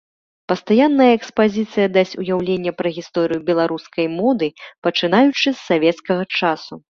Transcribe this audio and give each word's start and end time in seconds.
Пастаянная 0.51 1.09
экспазіцыя 1.17 1.87
дасць 1.97 2.15
уяўленне 2.23 2.73
пра 2.79 2.89
гісторыю 2.97 3.39
беларускай 3.51 4.05
моды 4.17 4.47
пачынаючы 4.89 5.47
з 5.51 5.55
савецкага 5.69 6.23
часу. 6.43 6.81